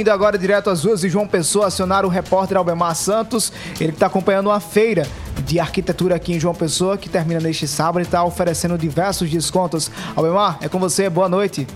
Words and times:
Indo 0.00 0.12
agora 0.12 0.38
direto 0.38 0.70
às 0.70 0.84
ruas 0.84 1.00
de 1.00 1.08
João 1.08 1.26
Pessoa, 1.26 1.66
acionar 1.66 2.06
o 2.06 2.08
repórter 2.08 2.56
Albemar 2.56 2.94
Santos, 2.94 3.52
ele 3.80 3.90
está 3.90 4.06
acompanhando 4.06 4.46
uma 4.46 4.60
feira 4.60 5.04
de 5.44 5.58
arquitetura 5.58 6.14
aqui 6.14 6.34
em 6.34 6.38
João 6.38 6.54
Pessoa, 6.54 6.96
que 6.96 7.08
termina 7.08 7.40
neste 7.40 7.66
sábado 7.66 7.98
e 7.98 8.02
está 8.02 8.22
oferecendo 8.22 8.78
diversos 8.78 9.28
descontos. 9.28 9.90
Albemar, 10.14 10.56
é 10.60 10.68
com 10.68 10.78
você, 10.78 11.10
boa 11.10 11.28
noite. 11.28 11.66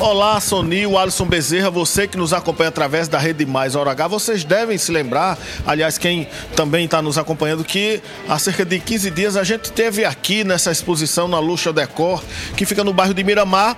Olá, 0.00 0.40
Sonil, 0.40 0.96
Alisson 0.96 1.24
Bezerra, 1.26 1.70
você 1.70 2.06
que 2.06 2.16
nos 2.16 2.32
acompanha 2.32 2.68
através 2.68 3.08
da 3.08 3.18
Rede 3.18 3.44
Mais 3.44 3.74
Hora 3.74 3.90
H, 3.90 4.06
vocês 4.06 4.44
devem 4.44 4.78
se 4.78 4.92
lembrar, 4.92 5.36
aliás, 5.66 5.98
quem 5.98 6.28
também 6.54 6.84
está 6.84 7.02
nos 7.02 7.18
acompanhando, 7.18 7.64
que 7.64 8.00
há 8.28 8.38
cerca 8.38 8.64
de 8.64 8.78
15 8.78 9.10
dias 9.10 9.36
a 9.36 9.42
gente 9.42 9.72
teve 9.72 10.04
aqui 10.04 10.44
nessa 10.44 10.70
exposição 10.70 11.26
na 11.26 11.40
Luxa 11.40 11.72
Decor, 11.72 12.22
que 12.56 12.64
fica 12.64 12.84
no 12.84 12.92
bairro 12.92 13.12
de 13.12 13.24
Miramar, 13.24 13.76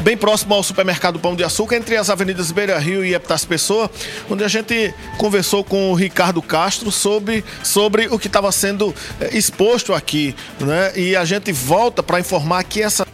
bem 0.00 0.16
próximo 0.16 0.54
ao 0.54 0.62
supermercado 0.62 1.18
Pão 1.18 1.34
de 1.34 1.44
Açúcar, 1.44 1.76
entre 1.76 1.96
as 1.96 2.10
avenidas 2.10 2.50
Beira 2.50 2.78
Rio 2.78 3.04
e 3.04 3.14
Epitácio 3.14 3.48
Pessoa, 3.48 3.90
onde 4.28 4.44
a 4.44 4.48
gente 4.48 4.92
conversou 5.16 5.62
com 5.64 5.90
o 5.90 5.94
Ricardo 5.94 6.42
Castro 6.42 6.90
sobre, 6.90 7.44
sobre 7.62 8.08
o 8.08 8.18
que 8.18 8.26
estava 8.26 8.50
sendo 8.52 8.94
eh, 9.20 9.30
exposto 9.36 9.94
aqui. 9.94 10.34
Né? 10.60 10.92
E 10.96 11.16
a 11.16 11.24
gente 11.24 11.52
volta 11.52 12.02
para 12.02 12.20
informar 12.20 12.64
que 12.64 12.82
essas 12.82 13.06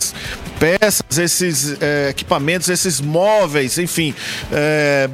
peças, 0.59 1.19
esses 1.19 1.81
é, 1.81 2.09
equipamentos, 2.11 2.69
esses 2.69 3.01
móveis, 3.01 3.79
enfim, 3.79 4.15
é, 4.53 5.09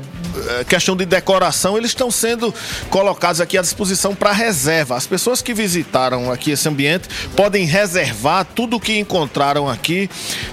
questão 0.69 0.97
de 0.97 1.05
decoração, 1.05 1.77
eles 1.77 1.91
estão 1.91 2.11
sendo 2.11 2.53
colocados 2.91 3.41
aqui 3.41 3.57
à 3.57 3.63
disposição 3.63 4.15
para 4.15 4.33
reserva. 4.33 4.97
As 4.97 5.07
pessoas 5.07 5.41
que 5.41 5.55
visitaram 5.55 6.33
aqui 6.33 6.51
esse 6.51 6.69
ambiente 6.69 7.09
podem 7.37 7.65
reservar 7.65 8.45
tudo 8.55 8.77
o 8.77 8.81
que 8.81 8.99
encontraram 8.99 9.69
aqui. 9.69 10.11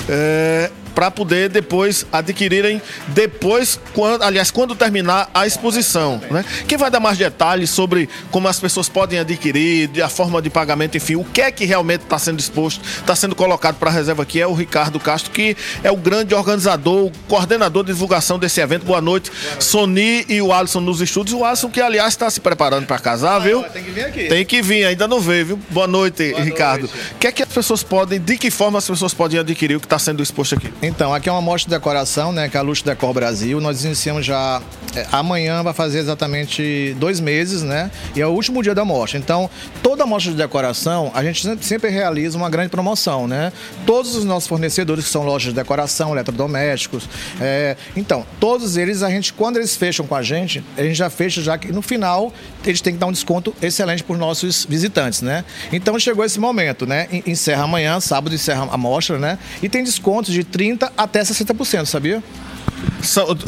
É, 0.09 0.69
para 0.93 1.09
poder 1.09 1.49
depois 1.49 2.05
adquirirem 2.11 2.81
depois, 3.07 3.79
quando, 3.93 4.23
aliás, 4.23 4.51
quando 4.51 4.75
terminar 4.75 5.29
a 5.33 5.45
exposição. 5.45 6.21
Né? 6.29 6.43
Quem 6.67 6.77
vai 6.77 6.91
dar 6.91 6.99
mais 6.99 7.17
detalhes 7.17 7.69
sobre 7.69 8.09
como 8.29 8.47
as 8.47 8.59
pessoas 8.59 8.89
podem 8.89 9.19
adquirir, 9.19 9.89
a 10.03 10.09
forma 10.09 10.41
de 10.41 10.49
pagamento, 10.49 10.97
enfim, 10.97 11.15
o 11.15 11.23
que 11.23 11.41
é 11.41 11.51
que 11.51 11.65
realmente 11.65 12.03
está 12.03 12.17
sendo 12.17 12.39
exposto, 12.39 12.83
está 12.83 13.15
sendo 13.15 13.35
colocado 13.35 13.75
para 13.75 13.89
a 13.89 13.93
reserva 13.93 14.23
aqui 14.23 14.41
é 14.41 14.47
o 14.47 14.53
Ricardo 14.53 14.99
Castro, 14.99 15.31
que 15.31 15.55
é 15.83 15.91
o 15.91 15.97
grande 15.97 16.33
organizador, 16.33 17.05
o 17.05 17.11
coordenador 17.27 17.83
de 17.83 17.91
divulgação 17.91 18.37
desse 18.39 18.61
evento. 18.61 18.85
Boa 18.85 19.01
noite, 19.01 19.31
Sony 19.59 20.25
e 20.27 20.41
o 20.41 20.51
Alisson 20.51 20.79
nos 20.79 21.01
estúdios. 21.01 21.39
O 21.39 21.45
Alisson 21.45 21.69
que, 21.69 21.81
aliás, 21.81 22.13
está 22.13 22.29
se 22.29 22.39
preparando 22.39 22.85
para 22.85 22.99
casar, 22.99 23.39
viu? 23.39 23.63
Tem 23.63 23.83
que 23.83 23.91
vir 23.91 24.05
aqui. 24.05 24.27
Tem 24.27 24.45
que 24.45 24.61
vir, 24.61 24.85
ainda 24.85 25.07
não 25.07 25.19
veio, 25.19 25.45
viu? 25.45 25.59
Boa 25.69 25.87
noite, 25.87 26.31
Boa 26.31 26.43
Ricardo. 26.43 26.85
O 26.85 27.17
que 27.17 27.27
é 27.27 27.31
que 27.31 27.43
as 27.51 27.55
pessoas 27.55 27.83
podem, 27.83 28.17
de 28.17 28.37
que 28.37 28.49
forma 28.49 28.79
as 28.79 28.87
pessoas 28.87 29.13
podem 29.13 29.37
adquirir 29.37 29.75
o 29.75 29.79
que 29.81 29.85
está 29.85 29.99
sendo 29.99 30.23
exposto 30.23 30.55
aqui? 30.55 30.71
Então, 30.81 31.13
aqui 31.13 31.27
é 31.27 31.31
uma 31.33 31.41
mostra 31.41 31.69
de 31.69 31.75
decoração, 31.75 32.31
né, 32.31 32.47
que 32.47 32.55
é 32.55 32.59
a 32.61 32.63
Luxo 32.63 32.85
Decor 32.85 33.13
Brasil. 33.13 33.59
Nós 33.59 33.83
iniciamos 33.83 34.25
já 34.25 34.61
é, 34.95 35.05
amanhã, 35.11 35.61
vai 35.61 35.73
fazer 35.73 35.99
exatamente 35.99 36.95
dois 36.97 37.19
meses, 37.19 37.61
né? 37.61 37.91
E 38.15 38.21
é 38.21 38.27
o 38.27 38.29
último 38.29 38.63
dia 38.63 38.73
da 38.73 38.85
mostra. 38.85 39.19
Então, 39.19 39.49
toda 39.83 40.05
mostra 40.05 40.31
de 40.31 40.37
decoração, 40.37 41.11
a 41.13 41.21
gente 41.23 41.41
sempre, 41.41 41.65
sempre 41.65 41.89
realiza 41.89 42.37
uma 42.37 42.49
grande 42.49 42.69
promoção, 42.69 43.27
né? 43.27 43.51
Todos 43.85 44.15
os 44.15 44.23
nossos 44.23 44.47
fornecedores, 44.47 45.03
que 45.03 45.11
são 45.11 45.23
lojas 45.23 45.49
de 45.49 45.59
decoração, 45.59 46.13
eletrodomésticos, 46.13 47.09
é, 47.41 47.75
então, 47.97 48.25
todos 48.39 48.77
eles, 48.77 49.03
a 49.03 49.09
gente, 49.09 49.33
quando 49.33 49.57
eles 49.57 49.75
fecham 49.75 50.07
com 50.07 50.15
a 50.15 50.23
gente, 50.23 50.63
a 50.77 50.83
gente 50.83 50.95
já 50.95 51.09
fecha 51.09 51.41
já 51.41 51.57
que 51.57 51.69
no 51.69 51.81
final 51.81 52.33
eles 52.65 52.79
têm 52.79 52.93
que 52.93 52.99
dar 52.99 53.07
um 53.07 53.11
desconto 53.11 53.53
excelente 53.61 54.03
para 54.03 54.13
os 54.13 54.19
nossos 54.19 54.65
visitantes, 54.65 55.21
né? 55.21 55.43
Então, 55.73 55.99
chegou 55.99 56.23
esse 56.23 56.39
momento, 56.39 56.85
né? 56.85 57.07
Encerra 57.41 57.63
amanhã, 57.63 57.99
sábado 57.99 58.35
encerra 58.35 58.69
a 58.71 58.77
mostra, 58.77 59.17
né? 59.17 59.39
E 59.63 59.67
tem 59.67 59.83
descontos 59.83 60.31
de 60.31 60.43
30 60.43 60.93
a 60.95 61.03
até 61.03 61.21
60%, 61.21 61.87
sabia? 61.87 62.23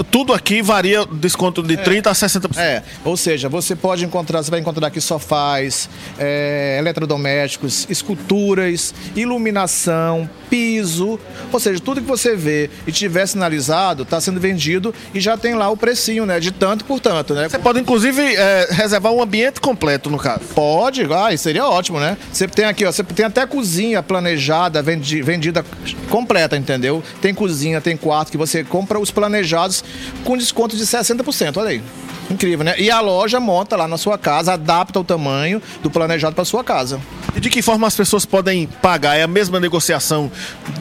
Tudo 0.09 0.33
aqui 0.33 0.63
varia 0.63 1.05
desconto 1.05 1.61
de 1.61 1.75
é. 1.75 1.77
30% 1.77 2.07
a 2.07 2.11
60%. 2.11 2.57
É, 2.57 2.81
ou 3.05 3.15
seja, 3.15 3.47
você 3.47 3.75
pode 3.75 4.03
encontrar, 4.03 4.41
você 4.41 4.49
vai 4.49 4.59
encontrar 4.59 4.87
aqui 4.87 4.99
sofás, 4.99 5.87
é, 6.17 6.77
eletrodomésticos, 6.79 7.85
esculturas, 7.87 8.95
iluminação, 9.15 10.27
piso, 10.53 11.19
ou 11.51 11.59
seja, 11.59 11.79
tudo 11.79 11.99
que 11.99 12.05
você 12.05 12.35
vê 12.35 12.69
e 12.85 12.91
tiver 12.91 13.25
sinalizado 13.25 14.03
está 14.03 14.21
sendo 14.21 14.39
vendido 14.39 14.93
e 15.11 15.19
já 15.19 15.35
tem 15.35 15.55
lá 15.55 15.67
o 15.71 15.75
precinho, 15.75 16.27
né? 16.27 16.39
De 16.39 16.51
tanto 16.51 16.85
por 16.85 16.99
tanto, 16.99 17.33
né? 17.33 17.49
Você 17.49 17.57
pode 17.57 17.79
inclusive 17.79 18.21
é, 18.21 18.67
reservar 18.69 19.11
um 19.11 19.19
ambiente 19.19 19.59
completo 19.59 20.11
no 20.11 20.19
caso. 20.19 20.41
Pode, 20.53 21.07
ah, 21.11 21.35
seria 21.35 21.65
ótimo, 21.65 21.99
né? 21.99 22.15
Você 22.31 22.47
tem 22.47 22.65
aqui, 22.65 22.85
ó, 22.85 22.91
você 22.91 23.03
tem 23.03 23.25
até 23.25 23.47
cozinha 23.47 24.03
planejada, 24.03 24.79
vendi, 24.83 25.23
vendida 25.23 25.65
completa, 26.11 26.55
entendeu? 26.55 27.01
Tem 27.19 27.33
cozinha, 27.33 27.81
tem 27.81 27.97
quarto 27.97 28.29
que 28.31 28.37
você 28.37 28.63
compra 28.63 28.99
os 28.99 29.09
planejados 29.09 29.83
com 30.23 30.37
desconto 30.37 30.77
de 30.77 30.83
60%, 30.83 31.57
olha 31.57 31.69
aí. 31.69 31.81
Incrível, 32.29 32.63
né? 32.63 32.75
E 32.77 32.89
a 32.89 32.99
loja 33.01 33.39
monta 33.39 33.75
lá 33.75 33.87
na 33.87 33.97
sua 33.97 34.17
casa, 34.17 34.53
adapta 34.53 34.99
o 34.99 35.03
tamanho 35.03 35.61
do 35.81 35.89
planejado 35.89 36.35
para 36.35 36.45
sua 36.45 36.63
casa. 36.63 36.99
E 37.35 37.39
de 37.39 37.49
que 37.49 37.61
forma 37.61 37.87
as 37.87 37.95
pessoas 37.95 38.25
podem 38.25 38.67
pagar? 38.81 39.15
É 39.15 39.23
a 39.23 39.27
mesma 39.27 39.59
negociação 39.59 40.31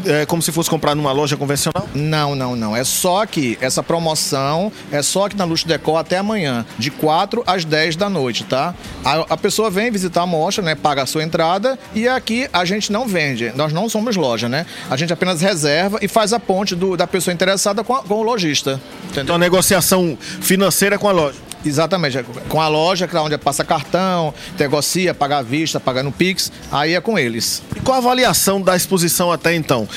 é, 0.05 0.27
como 0.27 0.43
se 0.43 0.53
fosse 0.53 0.69
comprar 0.69 0.95
numa 0.95 1.13
loja 1.13 1.37
convencional? 1.37 1.89
Não, 1.95 2.35
não, 2.35 2.57
não. 2.57 2.77
É 2.77 2.85
só 2.85 3.25
que 3.27 3.59
essa 3.61 3.83
promoção 3.83 4.73
é 4.91 5.03
só 5.03 5.27
aqui 5.27 5.37
na 5.37 5.45
Luxo 5.45 5.67
Decor 5.67 5.99
até 5.99 6.19
amanhã, 6.19 6.65
de 6.79 6.91
4 6.91 7.43
às 7.47 7.65
10 7.65 7.97
da 7.97 8.09
noite, 8.09 8.45
tá? 8.45 8.75
A, 9.05 9.35
a 9.35 9.37
pessoa 9.37 9.71
vem 9.71 9.91
visitar 9.91 10.23
a 10.23 10.27
mostra, 10.27 10.65
né? 10.65 10.75
Paga 10.75 11.03
a 11.03 11.07
sua 11.07 11.23
entrada 11.23 11.79
e 11.95 12.09
aqui 12.09 12.49
a 12.53 12.65
gente 12.65 12.93
não 12.93 13.07
vende. 13.07 13.53
Nós 13.55 13.73
não 13.73 13.89
somos 13.89 14.17
loja, 14.17 14.49
né? 14.49 14.67
A 14.91 14.97
gente 14.97 15.13
apenas 15.13 15.41
reserva 15.41 15.99
e 16.03 16.09
faz 16.09 16.33
a 16.33 16.41
ponte 16.41 16.75
do, 16.75 16.97
da 16.97 17.07
pessoa 17.07 17.33
interessada 17.33 17.85
com, 17.85 17.95
a, 17.95 18.03
com 18.03 18.15
o 18.15 18.23
lojista. 18.23 18.81
Então 19.17 19.37
a 19.37 19.39
negociação 19.39 20.17
financeira 20.41 20.99
com 20.99 21.09
a 21.09 21.13
loja. 21.13 21.52
Exatamente, 21.65 22.19
é 22.19 22.25
com 22.49 22.61
a 22.61 22.69
loja, 22.69 23.07
que 23.07 23.17
é 23.17 23.21
onde 23.21 23.39
passa 23.39 23.65
cartão, 23.65 24.35
negocia, 24.59 25.15
paga 25.15 25.39
à 25.39 25.43
vista, 25.43 25.79
paga 25.79 26.03
no 26.03 26.11
Pix, 26.11 26.51
aí 26.71 26.95
é 26.95 27.01
com 27.01 27.19
eles. 27.19 27.63
E 27.77 27.81
qual 27.81 27.97
a 27.97 27.99
avaliação 27.99 28.61
da 28.61 28.75
exposição 28.75 29.31
até 29.31 29.55
então? 29.55 29.89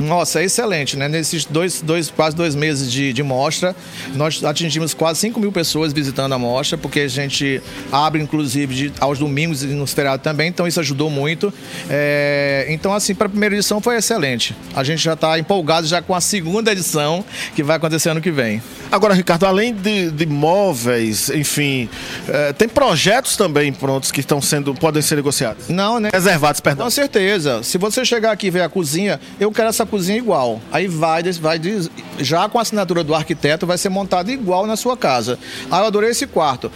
Nossa, 0.00 0.40
é 0.40 0.44
excelente, 0.44 0.96
né? 0.96 1.08
Nesses 1.08 1.44
dois, 1.44 1.80
dois, 1.80 2.10
quase 2.10 2.36
dois 2.36 2.54
meses 2.54 2.90
de, 2.90 3.12
de 3.12 3.22
mostra, 3.22 3.74
nós 4.14 4.42
atingimos 4.44 4.94
quase 4.94 5.20
5 5.20 5.40
mil 5.40 5.50
pessoas 5.50 5.92
visitando 5.92 6.32
a 6.32 6.38
mostra, 6.38 6.78
porque 6.78 7.00
a 7.00 7.08
gente 7.08 7.60
abre, 7.90 8.22
inclusive, 8.22 8.74
de, 8.74 8.92
aos 9.00 9.18
domingos 9.18 9.62
e 9.62 9.66
nos 9.68 9.92
feriados 9.92 10.22
também, 10.22 10.48
então 10.48 10.66
isso 10.66 10.78
ajudou 10.80 11.10
muito. 11.10 11.52
É, 11.90 12.66
então, 12.68 12.92
assim, 12.94 13.14
para 13.14 13.26
a 13.26 13.30
primeira 13.30 13.54
edição 13.54 13.80
foi 13.80 13.96
excelente. 13.96 14.54
A 14.74 14.84
gente 14.84 15.02
já 15.02 15.14
está 15.14 15.38
empolgado 15.38 15.86
já 15.86 16.00
com 16.00 16.14
a 16.14 16.20
segunda 16.20 16.70
edição, 16.70 17.24
que 17.54 17.62
vai 17.62 17.76
acontecer 17.76 18.10
ano 18.10 18.20
que 18.20 18.30
vem. 18.30 18.62
Agora, 18.90 19.14
Ricardo, 19.14 19.44
além 19.44 19.74
de, 19.74 20.10
de 20.10 20.26
móveis, 20.26 21.28
enfim, 21.28 21.88
é, 22.28 22.52
tem 22.52 22.68
projetos 22.68 23.36
também 23.36 23.72
prontos 23.72 24.10
que 24.10 24.20
estão 24.20 24.40
sendo, 24.40 24.74
podem 24.74 25.02
ser 25.02 25.16
negociados? 25.16 25.68
Não, 25.68 26.00
né? 26.00 26.10
Reservados, 26.12 26.60
perdão. 26.60 26.86
Com 26.86 26.90
certeza. 26.90 27.62
Se 27.62 27.76
você 27.76 28.04
chegar 28.04 28.32
aqui 28.32 28.46
e 28.46 28.50
ver 28.50 28.62
a 28.62 28.68
cozinha, 28.68 29.20
eu 29.38 29.50
quero 29.52 29.68
essa 29.68 29.84
cozinha 29.88 30.18
igual. 30.18 30.60
Aí 30.70 30.86
vai, 30.86 31.22
vai 31.22 31.60
já 32.18 32.48
com 32.48 32.58
a 32.58 32.62
assinatura 32.62 33.02
do 33.02 33.14
arquiteto, 33.14 33.66
vai 33.66 33.78
ser 33.78 33.88
montado 33.88 34.30
igual 34.30 34.66
na 34.66 34.76
sua 34.76 34.96
casa. 34.96 35.38
Ah, 35.70 35.80
eu 35.80 35.86
adorei 35.86 36.10
esse 36.10 36.26
quarto. 36.26 36.70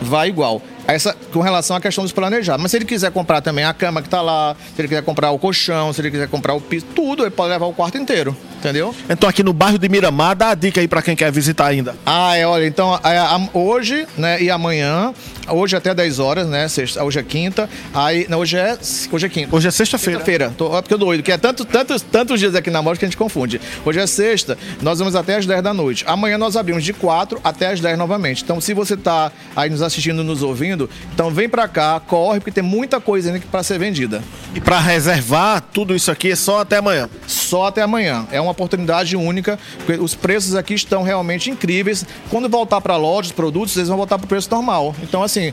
Vai 0.00 0.28
igual. 0.28 0.60
Essa, 0.86 1.16
com 1.32 1.40
relação 1.40 1.76
à 1.76 1.80
questão 1.80 2.04
dos 2.04 2.12
planejados. 2.12 2.62
Mas 2.62 2.70
se 2.70 2.76
ele 2.76 2.84
quiser 2.84 3.10
comprar 3.10 3.40
também 3.40 3.64
a 3.64 3.74
cama 3.74 4.00
que 4.00 4.08
está 4.08 4.20
lá, 4.20 4.54
se 4.74 4.80
ele 4.80 4.88
quiser 4.88 5.02
comprar 5.02 5.30
o 5.30 5.38
colchão, 5.38 5.92
se 5.92 6.00
ele 6.00 6.10
quiser 6.10 6.28
comprar 6.28 6.54
o 6.54 6.60
piso, 6.60 6.86
tudo, 6.94 7.22
ele 7.22 7.30
pode 7.30 7.50
levar 7.50 7.66
o 7.66 7.72
quarto 7.72 7.98
inteiro. 7.98 8.36
Entendeu? 8.58 8.94
Então 9.08 9.28
aqui 9.28 9.42
no 9.42 9.52
bairro 9.52 9.78
de 9.78 9.88
Miramar, 9.88 10.34
dá 10.34 10.50
a 10.50 10.54
dica 10.54 10.80
aí 10.80 10.88
para 10.88 11.02
quem 11.02 11.14
quer 11.14 11.30
visitar 11.30 11.66
ainda. 11.66 11.94
Ah, 12.04 12.36
é, 12.36 12.46
olha, 12.46 12.66
então 12.66 12.94
é, 13.04 13.48
hoje, 13.56 14.06
né, 14.16 14.42
e 14.42 14.50
amanhã, 14.50 15.12
hoje 15.48 15.76
até 15.76 15.94
10 15.94 16.18
horas, 16.18 16.46
né, 16.48 16.66
sexta, 16.68 17.04
hoje 17.04 17.18
é 17.18 17.22
quinta, 17.22 17.68
aí, 17.94 18.26
não, 18.28 18.38
hoje 18.38 18.56
é, 18.56 18.76
hoje 19.12 19.26
é 19.26 19.28
quinta. 19.28 19.54
Hoje 19.54 19.68
é 19.68 19.70
sexta-feira. 19.70 20.20
Sexta-feira, 20.20 20.54
tô, 20.56 20.70
porque 20.70 20.94
eu 20.94 20.98
doido, 20.98 21.22
que 21.22 21.30
é 21.30 21.38
tanto, 21.38 21.64
tantos, 21.64 22.02
tantos 22.02 22.40
dias 22.40 22.54
aqui 22.54 22.70
na 22.70 22.82
mostra 22.82 23.00
que 23.00 23.04
a 23.04 23.08
gente 23.08 23.16
confunde. 23.16 23.60
Hoje 23.84 24.00
é 24.00 24.06
sexta, 24.06 24.58
nós 24.80 24.98
vamos 24.98 25.14
até 25.14 25.36
as 25.36 25.46
10 25.46 25.62
da 25.62 25.74
noite. 25.74 26.04
Amanhã 26.06 26.38
nós 26.38 26.56
abrimos 26.56 26.82
de 26.82 26.92
4 26.92 27.40
até 27.44 27.68
as 27.68 27.80
10 27.80 27.98
novamente. 27.98 28.42
Então 28.42 28.60
se 28.60 28.72
você 28.74 28.96
tá 28.96 29.30
aí 29.54 29.70
nos 29.70 29.82
assistindo, 29.82 30.24
nos 30.24 30.42
ouvindo, 30.42 30.88
então 31.12 31.30
vem 31.30 31.48
para 31.48 31.68
cá, 31.68 32.00
corre, 32.00 32.40
porque 32.40 32.52
tem 32.52 32.64
muita 32.64 33.00
coisa 33.00 33.30
ainda 33.30 33.44
para 33.50 33.62
ser 33.62 33.78
vendida. 33.78 34.22
E 34.54 34.60
para 34.60 34.78
reservar 34.78 35.62
tudo 35.72 35.94
isso 35.94 36.10
aqui 36.10 36.32
é 36.32 36.36
só 36.36 36.60
até 36.60 36.78
amanhã? 36.78 37.08
Só 37.46 37.66
até 37.66 37.82
amanhã. 37.82 38.26
É 38.32 38.40
uma 38.40 38.50
oportunidade 38.50 39.16
única, 39.16 39.56
porque 39.84 40.02
os 40.02 40.16
preços 40.16 40.56
aqui 40.56 40.74
estão 40.74 41.04
realmente 41.04 41.48
incríveis. 41.48 42.04
Quando 42.28 42.48
voltar 42.48 42.80
para 42.80 42.94
a 42.94 42.96
loja, 42.96 43.28
os 43.28 43.32
produtos, 43.32 43.76
eles 43.76 43.88
vão 43.88 43.96
voltar 43.96 44.18
para 44.18 44.24
o 44.24 44.28
preço 44.28 44.50
normal. 44.50 44.96
Então, 45.00 45.22
assim, 45.22 45.52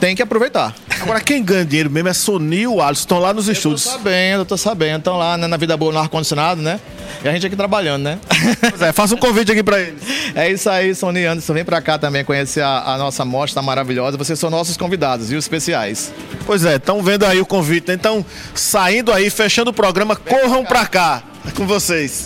tem 0.00 0.14
que 0.14 0.22
aproveitar. 0.22 0.74
Agora, 1.00 1.20
quem 1.20 1.42
ganha 1.42 1.64
dinheiro 1.64 1.90
mesmo 1.90 2.08
é 2.08 2.12
Sony 2.12 2.60
e 2.60 2.66
o 2.66 2.80
Alisson, 2.80 3.00
estão 3.00 3.18
lá 3.18 3.32
nos 3.32 3.48
estúdios. 3.48 3.86
Eu 3.86 3.92
tô 3.92 3.98
sabendo, 3.98 4.40
eu 4.40 4.44
tô 4.46 4.56
sabendo. 4.56 4.98
Estão 4.98 5.16
lá 5.16 5.36
né, 5.36 5.46
na 5.46 5.56
vida 5.56 5.76
boa, 5.76 5.92
no 5.92 5.98
ar-condicionado, 5.98 6.60
né? 6.62 6.80
E 7.22 7.28
a 7.28 7.32
gente 7.32 7.46
aqui 7.46 7.56
trabalhando, 7.56 8.02
né? 8.02 8.18
Pois 8.70 8.82
é, 8.82 8.92
faça 8.92 9.14
um 9.14 9.18
convite 9.18 9.52
aqui 9.52 9.62
para 9.62 9.80
eles. 9.80 10.02
É 10.34 10.50
isso 10.50 10.68
aí, 10.68 10.94
Sony 10.94 11.24
Anderson. 11.24 11.54
Vem 11.54 11.64
para 11.64 11.80
cá 11.80 11.98
também 11.98 12.22
conhecer 12.22 12.60
a, 12.60 12.94
a 12.94 12.98
nossa 12.98 13.24
mostra 13.24 13.62
maravilhosa. 13.62 14.18
Vocês 14.18 14.38
são 14.38 14.50
nossos 14.50 14.76
convidados, 14.76 15.30
viu? 15.30 15.38
Especiais. 15.38 16.12
Pois 16.44 16.64
é, 16.64 16.76
estão 16.76 17.02
vendo 17.02 17.24
aí 17.24 17.40
o 17.40 17.46
convite. 17.46 17.90
Então, 17.90 18.24
saindo 18.54 19.12
aí, 19.12 19.30
fechando 19.30 19.70
o 19.70 19.72
programa, 19.74 20.14
corram 20.14 20.62
para 20.62 20.84
cá. 20.84 21.22
É 21.46 21.52
com 21.52 21.66
vocês. 21.66 22.24